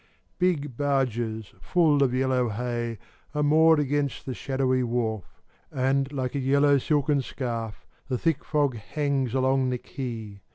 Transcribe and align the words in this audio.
Big 0.39 0.75
barges 0.75 1.53
full 1.61 2.01
of 2.01 2.11
yellow 2.11 2.49
hay 2.49 2.97
Are 3.35 3.43
moored 3.43 3.79
against 3.79 4.25
the 4.25 4.33
shadowy 4.33 4.81
wharf, 4.81 5.43
And, 5.71 6.11
like 6.11 6.33
a 6.33 6.39
yellow 6.39 6.79
silken 6.79 7.21
scarf, 7.21 7.85
The 8.07 8.17
thick 8.17 8.43
fog 8.43 8.77
hangs 8.77 9.35
along 9.35 9.69
the 9.69 9.77
quay. 9.77 10.41